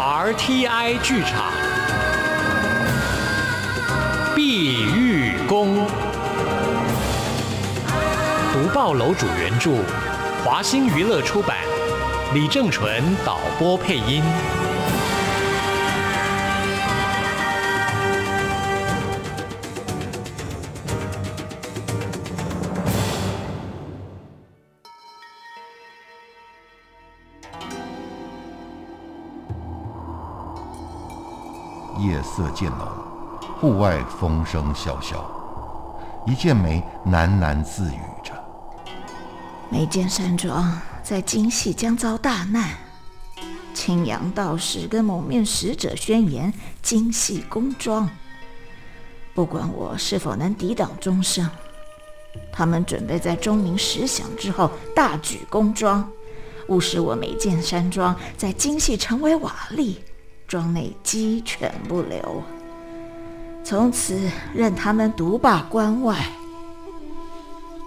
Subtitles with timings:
[0.00, 1.52] RTI 剧场
[4.34, 5.76] 《碧玉宫》，
[8.50, 9.72] 独报楼主原著，
[10.42, 11.58] 华星娱乐出版，
[12.32, 14.22] 李正淳导播配音。
[32.02, 32.88] 夜色渐浓，
[33.60, 35.24] 户外风声萧萧。
[36.26, 38.32] 一剑梅喃喃自语着
[39.70, 42.70] ：“眉间山庄在京戏将遭大难，
[43.74, 48.08] 青阳道士跟蒙面使者宣言京戏宫庄。
[49.34, 51.48] 不管我是否能抵挡钟声，
[52.52, 56.06] 他们准备在钟鸣十响之后大举宫庄，
[56.68, 59.96] 务使我眉间山庄在京戏成为瓦砾。”
[60.50, 62.42] 庄内鸡犬不留，
[63.62, 64.18] 从此
[64.52, 66.26] 任他们独霸关外。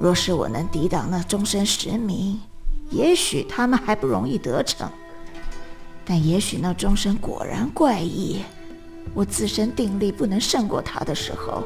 [0.00, 2.40] 若是我能抵挡那钟声十鸣，
[2.90, 4.90] 也许他们还不容易得逞。
[6.04, 8.42] 但也许那钟声果然怪异，
[9.14, 11.62] 我自身定力不能胜过他的时候，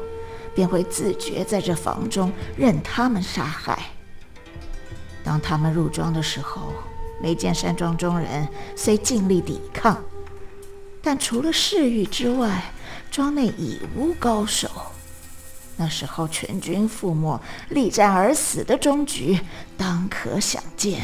[0.53, 3.79] 便会自觉在这房中任他们杀害。
[5.23, 6.71] 当他们入庄的时候，
[7.19, 9.99] 没见山庄中人虽尽力抵抗。
[11.05, 12.63] 但除了侍御之外，
[13.11, 14.69] 庄内已无高手。
[15.75, 17.37] 那时候全军覆没、
[17.69, 19.37] 力战而死的终局，
[19.77, 21.01] 当可想见。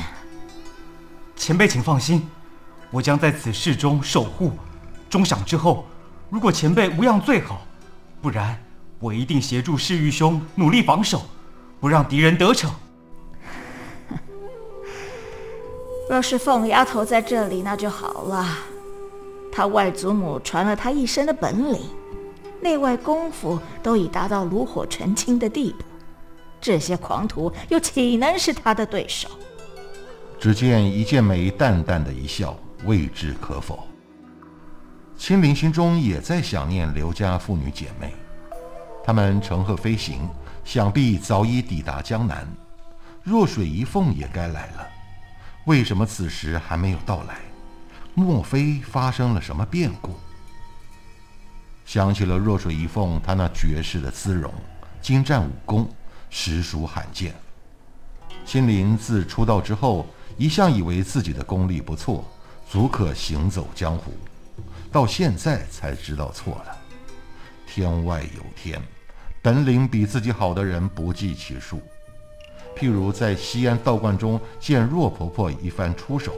[1.35, 2.25] 前辈，请放心，
[2.91, 4.53] 我将在此事中守护。
[5.09, 5.85] 钟响之后，
[6.29, 7.61] 如果前辈无恙最好，
[8.21, 8.57] 不然
[8.99, 11.23] 我一定协助侍御兄努力防守，
[11.81, 12.71] 不让敌人得逞。
[16.09, 18.47] 若是凤丫头在这里，那就好了。
[19.51, 21.81] 他外祖母传了他一身的本领，
[22.61, 25.83] 内外功夫都已达到炉火纯青的地步，
[26.61, 29.27] 这些狂徒又岂能是他的对手？
[30.39, 33.85] 只见一剑眉淡淡的一笑，未知可否。
[35.17, 38.13] 青灵心中也在想念刘家父女姐妹，
[39.03, 40.29] 他们乘鹤飞行，
[40.63, 42.47] 想必早已抵达江南。
[43.21, 44.87] 若水一凤也该来了，
[45.65, 47.39] 为什么此时还没有到来？
[48.19, 50.15] 莫非发生了什么变故？
[51.85, 54.53] 想起了弱水一凤，她那绝世的姿容、
[55.01, 55.89] 精湛武功，
[56.29, 57.33] 实属罕见。
[58.45, 60.05] 心灵自出道之后，
[60.37, 62.23] 一向以为自己的功力不错，
[62.69, 64.11] 足可行走江湖，
[64.91, 66.77] 到现在才知道错了。
[67.65, 68.81] 天外有天，
[69.41, 71.81] 本领比自己好的人不计其数。
[72.75, 76.33] 譬如在西安道观中见若婆婆一番出手。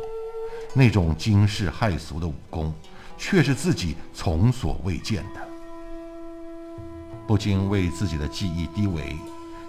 [0.74, 2.74] 那种惊世骇俗的武功，
[3.18, 5.42] 却是自己从所未见的，
[7.28, 9.16] 不禁为自己的技艺低微，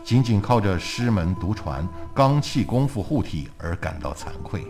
[0.04, 4.64] 仅仅靠着师门独传罡气功夫护体而感到惭愧。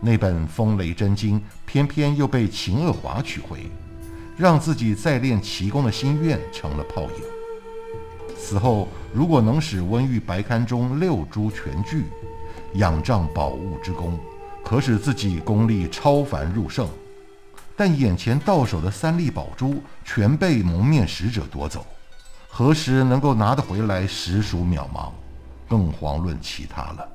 [0.00, 3.68] 那本《风雷真经》偏偏又被秦恶华取回，
[4.36, 7.10] 让自己再练奇功的心愿成了泡影。
[8.36, 12.04] 此后，如果能使温玉白龛中六珠全聚。
[12.74, 14.18] 仰仗宝物之功，
[14.64, 16.88] 可使自己功力超凡入圣，
[17.76, 21.86] 但眼前到手的三粒宝珠全被蒙面使者夺走，
[22.48, 25.10] 何时能够拿得回来，实属渺茫，
[25.68, 27.08] 更遑论其他了。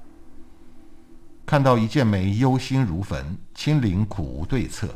[1.45, 4.87] 看到一剑梅忧心如焚，青灵苦无对策，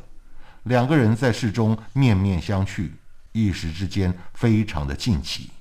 [0.63, 2.89] 两个人在室中面面相觑，
[3.31, 5.51] 一时之间非常的惊奇。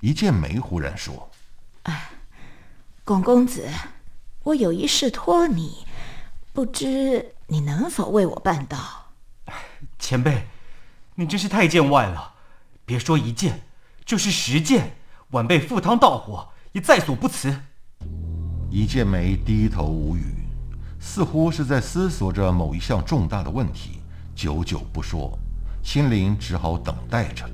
[0.00, 1.30] 一剑梅忽然说。
[3.10, 3.68] 巩公子，
[4.44, 5.78] 我有一事托你，
[6.52, 8.78] 不知你能否为我办到？
[9.98, 10.46] 前辈，
[11.16, 12.34] 你真是太见外了！
[12.84, 13.62] 别说一件，
[14.04, 14.96] 就是十件，
[15.30, 17.52] 晚辈赴汤蹈火也在所不辞。
[18.70, 20.46] 一剑眉低头无语，
[21.00, 23.98] 似乎是在思索着某一项重大的问题，
[24.36, 25.36] 久久不说。
[25.82, 27.44] 心灵只好等待着。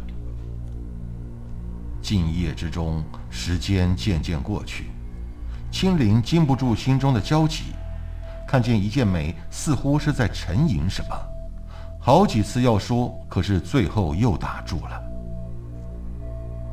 [2.03, 4.91] 静夜之中，时间渐渐过去。
[5.79, 7.65] 青灵禁不住心中的焦急，
[8.49, 11.15] 看见一剑梅似乎是在沉吟什么，
[12.01, 15.03] 好几次要说，可是最后又打住了。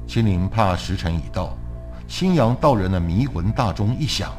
[0.08, 1.50] 青灵怕时辰已到，
[2.08, 4.32] 青阳道人的迷魂大钟一响，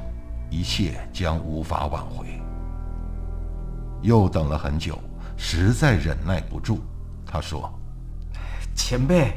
[0.49, 2.41] 一切将无法挽回。
[4.01, 4.99] 又等了很久，
[5.37, 6.79] 实在忍耐不住，
[7.27, 7.71] 他说
[8.75, 9.37] ：“前辈，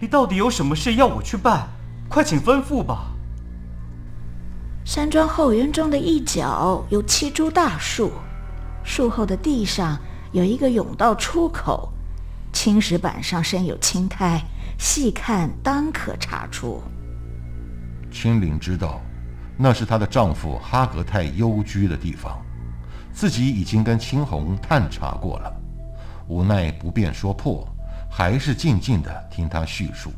[0.00, 1.68] 你到底有什么事要我去办？
[2.08, 3.12] 快请吩咐吧。”
[4.88, 8.10] 山庄后园中的一角有七株大树，
[8.82, 9.98] 树后的地上
[10.32, 11.92] 有一个甬道出口，
[12.54, 14.42] 青石板上生有青苔，
[14.78, 16.82] 细看当可查出。
[18.10, 19.02] 青灵知道，
[19.58, 22.42] 那是她的丈夫哈格泰幽居的地方，
[23.12, 25.54] 自己已经跟青红探查过了，
[26.28, 27.68] 无奈不便说破，
[28.10, 30.10] 还是静静的听他叙述。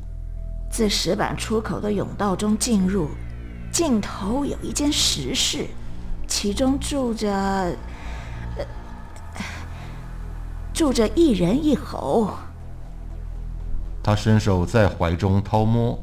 [0.71, 3.11] 自石板出口的甬道中进入，
[3.73, 5.67] 尽头有一间石室，
[6.27, 8.67] 其中住着，呃，
[10.73, 12.31] 住着一人一猴。
[14.03, 15.99] 他伸手在怀中掏摸，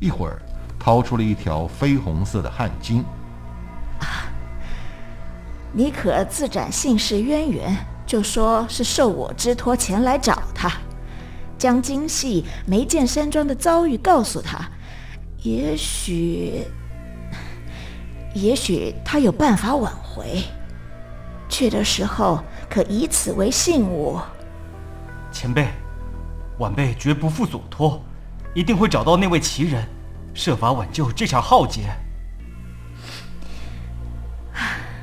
[0.00, 0.40] 一会儿。
[0.82, 3.04] 掏出了一条绯红色的汗巾。
[4.00, 4.32] 啊，
[5.74, 7.76] 你可自展姓氏渊源，
[8.06, 10.72] 就说是受我之托前来找他，
[11.58, 14.70] 将京戏梅见山庄的遭遇告诉他，
[15.42, 16.64] 也许，
[18.34, 20.42] 也许他有办法挽回。
[21.48, 24.18] 去的时候可以此为信物。
[25.32, 25.68] 前辈，
[26.58, 28.00] 晚辈绝不负所托，
[28.54, 29.84] 一定会找到那位奇人。
[30.32, 31.90] 设法挽救这场浩劫。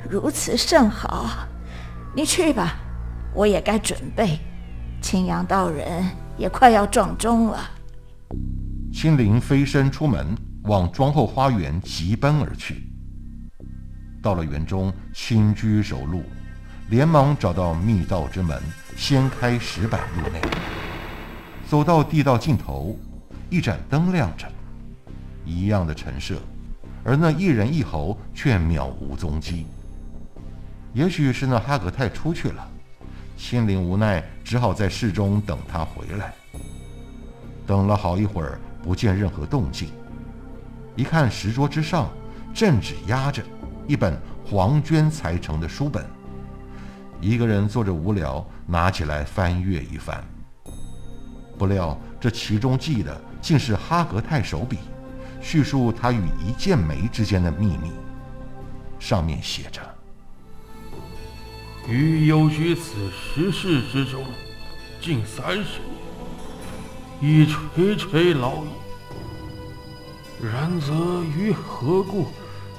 [0.10, 1.46] 如此甚好，
[2.16, 2.78] 你去吧，
[3.34, 4.40] 我也该准备。
[5.02, 6.06] 青阳道人
[6.38, 7.60] 也快要撞钟了。
[8.94, 10.34] 青灵飞身出门，
[10.64, 12.87] 往庄后花园急奔而去。
[14.28, 16.22] 到了园中，轻居守路，
[16.90, 18.62] 连忙找到密道之门，
[18.98, 20.42] 掀开石板入内。
[21.66, 23.00] 走到地道尽头，
[23.50, 24.46] 一盏灯亮着。
[25.46, 26.42] 一样的陈设，
[27.06, 29.66] 而那一人一猴却渺无踪迹。
[30.92, 32.70] 也许是那哈格泰出去了，
[33.38, 36.34] 心灵无奈，只好在室中等他回来。
[37.66, 39.88] 等了好一会儿，不见任何动静。
[40.98, 42.10] 一看石桌之上，
[42.54, 43.42] 正纸压着
[43.88, 46.06] 一本黄绢裁成的书本。
[47.20, 50.24] 一个人坐着无聊，拿起来翻阅一番。
[51.58, 54.78] 不料这其中记的竟是哈格泰手笔。
[55.40, 57.92] 叙述他与一剑梅之间的秘密，
[59.00, 59.80] 上面写着
[61.88, 64.26] ：“于幽居此石室之中，
[65.00, 65.80] 近三十
[67.22, 68.70] 年，已垂垂老矣。
[70.44, 72.26] 然则于何故，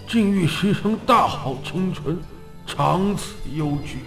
[0.08, 2.18] 竟欲牺牲大好青春，
[2.66, 3.98] 长此幽居？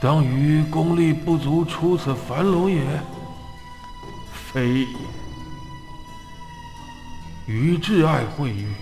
[0.00, 2.82] 当于功力不足出此樊笼也？
[4.32, 4.86] 非也。”
[7.46, 8.72] 于挚爱会遇，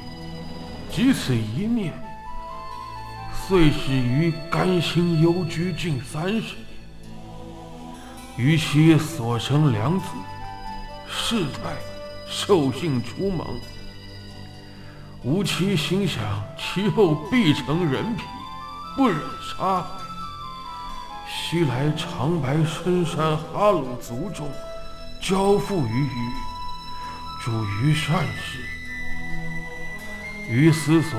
[0.88, 1.92] 即此一面，
[3.32, 6.64] 遂使于甘心幽居近三十年。
[8.36, 10.06] 于其所生两子，
[11.08, 11.74] 世态
[12.28, 13.46] 兽性出萌，
[15.24, 16.22] 吾妻心想
[16.58, 18.24] 其后必成人皮，
[18.94, 19.86] 不忍杀害。
[21.26, 24.46] 须来长白深山哈鲁族中，
[25.22, 26.32] 交付于于。
[27.42, 28.58] 主于善事，
[30.50, 31.18] 于思所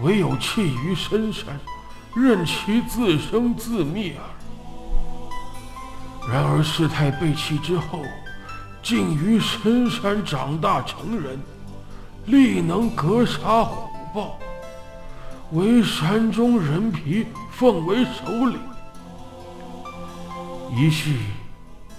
[0.00, 1.60] 唯有弃于深山，
[2.14, 4.24] 任其自生自灭耳。
[6.30, 8.02] 然而事态被弃之后，
[8.82, 11.38] 竟于深山长大成人，
[12.26, 14.38] 力能格杀虎豹，
[15.50, 18.60] 为山中人皮奉为首领。
[20.74, 21.18] 一系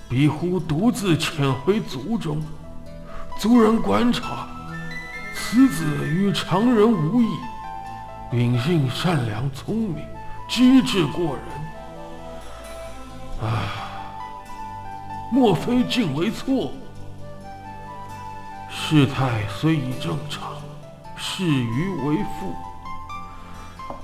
[0.09, 2.41] 比乎独自潜回族中。
[3.39, 4.47] 族人观察，
[5.35, 7.27] 此子与常人无异，
[8.31, 9.97] 秉性善良聪明，
[10.47, 11.43] 机智过人。
[13.41, 13.67] 啊，
[15.31, 16.71] 莫非竟为错误？
[18.85, 20.51] 事态虽已正常，
[21.15, 22.53] 事与为父，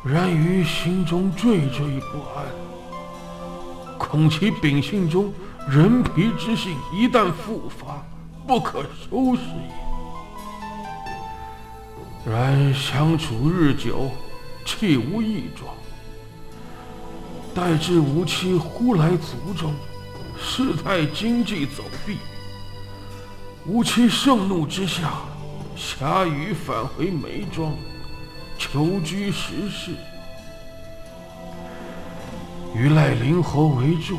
[0.05, 2.45] 然于心中惴惴不安，
[3.98, 5.33] 恐其秉性中
[5.67, 8.01] 人皮之性一旦复发。
[8.48, 9.41] 不可收拾
[12.24, 12.31] 也。
[12.31, 14.09] 然相处日久，
[14.65, 15.75] 气无异状。
[17.53, 19.75] 待至无期忽来族中，
[20.41, 22.17] 事态经济走弊，
[23.69, 25.11] 吾妻盛怒之下，
[25.75, 27.71] 侠羽返回梅庄，
[28.57, 29.91] 求居石室，
[32.73, 34.17] 于赖灵侯为助。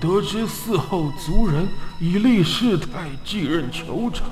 [0.00, 4.28] 得知嗣后族人以立世态继任酋长，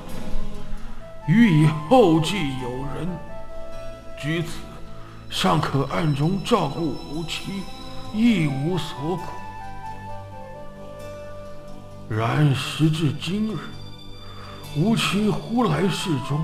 [1.27, 3.09] 予以后继有人，
[4.17, 4.59] 居此
[5.29, 7.63] 尚可暗中照顾吾妻，
[8.13, 9.23] 亦无所苦。
[12.07, 13.57] 然时至今日，
[14.77, 16.41] 吾妻忽来世中，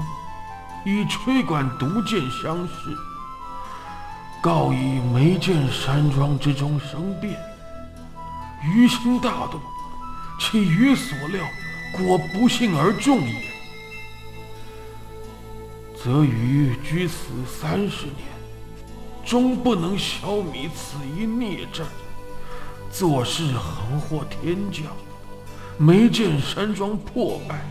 [0.86, 2.94] 以吹管毒箭相视，
[4.42, 7.40] 告以梅见山庄之中生变，
[8.66, 9.62] 于心大动，
[10.42, 11.42] 其余所料
[11.94, 13.46] 果不幸而中也，
[15.96, 18.28] 则余居此三十年，
[19.26, 21.86] 终不能消弭此一孽债，
[22.92, 24.84] 做事横祸天降，
[25.78, 27.62] 梅见山庄破败。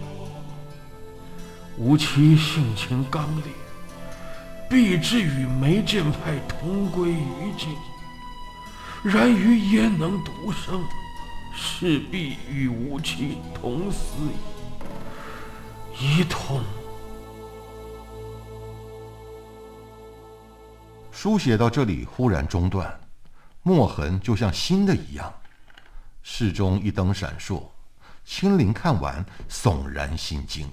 [1.78, 3.52] 吾妻性情刚烈，
[4.68, 7.76] 必至与梅剑派同归于尽。
[9.04, 10.83] 然于焉能独生？
[11.54, 16.18] 势必与吾妻同死矣。
[16.18, 16.62] 一通。
[21.12, 22.99] 书写到这里忽然中断，
[23.62, 25.33] 墨痕就像新的一样。
[26.23, 27.62] 室中一灯闪烁，
[28.25, 30.66] 青灵看完悚然心惊。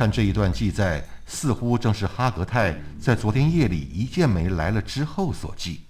[0.00, 5.82] 看这一段记载，似乎正是哈格泰在昨天夜里一见梅来了之后所记。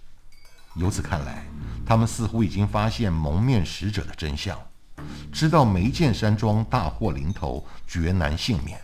[0.74, 1.44] 由此看来，
[1.86, 4.58] 他们似乎已经发现蒙面使者的真相，
[5.30, 8.80] 知道梅见山庄大祸临头，绝难幸免。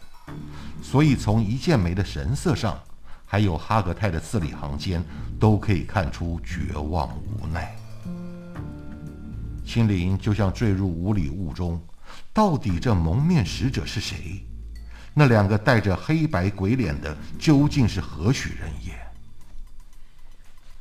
[0.80, 2.80] 所以从一见梅的神色上，
[3.24, 5.02] 还有哈格泰的字里行间，
[5.40, 7.74] 都可以看出绝望无奈。
[9.66, 11.82] 青林就像坠入无里雾中。
[12.32, 14.46] 到底这蒙面使者是谁？
[15.18, 18.92] 那两个带着黑白鬼脸的究竟是何许人也？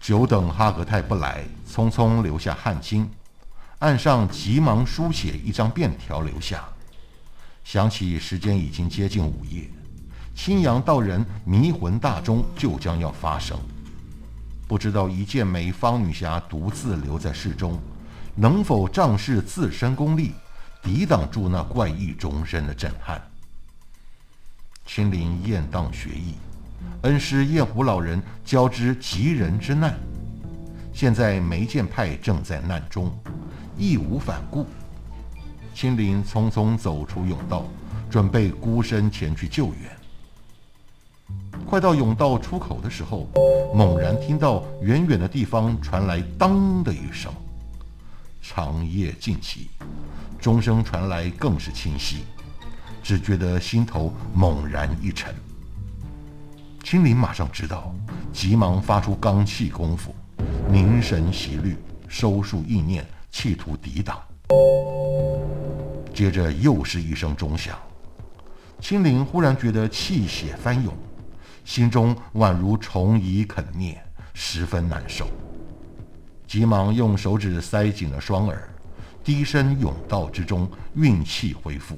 [0.01, 3.07] 久等哈格泰不来，匆匆留下汗巾，
[3.79, 6.65] 岸上急忙书写一张便条留下。
[7.63, 9.69] 想起时间已经接近午夜，
[10.35, 13.57] 青阳道人迷魂大钟就将要发生，
[14.67, 17.79] 不知道一剑梅方女侠独自留在室中，
[18.35, 20.33] 能否仗势自身功力？
[20.81, 23.19] 抵挡住那怪异钟声的震撼。
[24.85, 26.35] 青林雁荡学艺，
[27.01, 29.95] 恩师燕湖老人教之急人之难。
[30.93, 33.11] 现在梅剑派正在难中，
[33.77, 34.65] 义无反顾。
[35.73, 37.65] 青林匆匆走出甬道，
[38.09, 39.91] 准备孤身前去救援。
[41.65, 43.27] 快到甬道出口的时候，
[43.73, 47.33] 猛然听到远远的地方传来“当”的一声，
[48.41, 49.67] 长夜静寂。
[50.39, 52.23] 钟声传来，更是清晰，
[53.05, 55.31] 只觉得心头猛然一沉。
[56.83, 57.93] 青林马上知道，
[58.33, 60.15] 急忙发出罡气功夫，
[60.71, 64.19] 凝神习虑，收束意念，企图抵挡。
[66.15, 67.77] 接着又是一声钟响，
[68.79, 70.91] 青林忽然觉得气血翻涌，
[71.63, 73.95] 心中宛如虫蚁啃啮，
[74.33, 75.27] 十分难受，
[76.47, 78.67] 急忙用手指塞紧了双耳。
[79.23, 81.95] 低身甬道之中，运气恢复。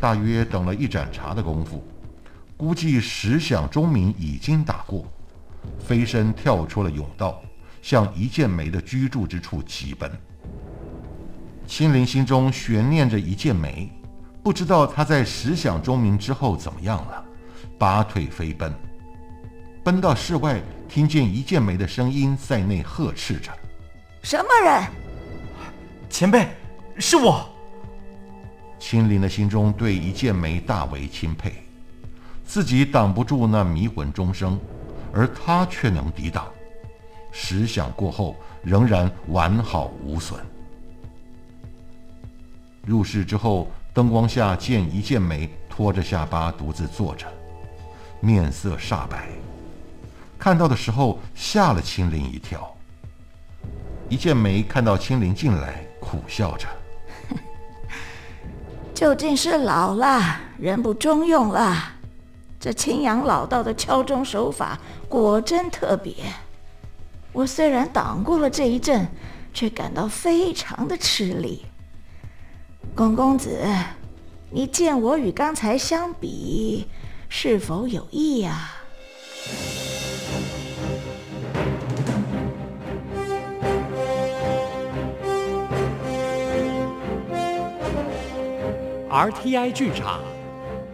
[0.00, 1.86] 大约等了一盏茶的功夫，
[2.56, 5.04] 估计十响钟鸣已经打过，
[5.78, 7.42] 飞身跳出了甬道，
[7.82, 10.10] 向一剑梅的居住之处疾奔。
[11.66, 13.92] 青灵心中悬念着一剑梅，
[14.42, 17.22] 不知道他在十响钟鸣之后怎么样了，
[17.78, 18.74] 拔腿飞奔，
[19.84, 23.52] 奔到室外，听见一剑梅的声音在内呵斥着
[24.24, 24.82] ：“什么人？”
[26.08, 26.48] 前辈，
[26.96, 27.49] 是我。
[28.80, 31.52] 青林的心中对一剑梅大为钦佩，
[32.44, 34.58] 自己挡不住那迷魂钟声，
[35.12, 36.48] 而他却能抵挡。
[37.30, 38.34] 十响过后，
[38.64, 40.40] 仍然完好无损。
[42.84, 47.26] 入室之后，灯光下见一剑梅拖着下巴独自坐着，
[48.18, 49.28] 面色煞白。
[50.38, 52.74] 看到的时候，吓了青林一跳。
[54.08, 55.84] 一剑眉看到青林进来。
[56.00, 56.66] 苦笑着，
[59.00, 61.92] 究竟是老了，人不中用了。
[62.60, 64.78] 这青阳老道的敲钟手法
[65.08, 66.12] 果真特别。
[67.32, 69.08] 我虽然挡过了这一阵，
[69.54, 71.64] 却感到非常的吃力。
[72.94, 73.66] 龚公子，
[74.50, 76.86] 你见我与刚才相比，
[77.30, 78.70] 是否有异呀
[89.10, 90.20] ？RTI 剧场，《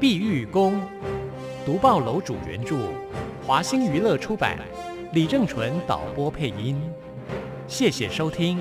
[0.01, 0.73] 碧玉宫》，
[1.67, 2.79] 独报楼主原著，
[3.47, 4.59] 华星娱乐出版，
[5.13, 6.81] 李正淳导播配音。
[7.69, 8.59] 谢谢收听。